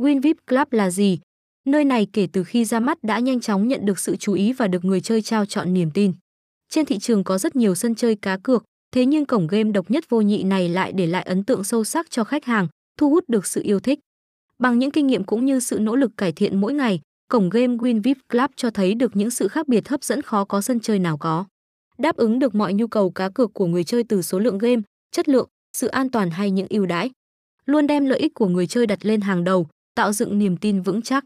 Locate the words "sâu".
11.64-11.84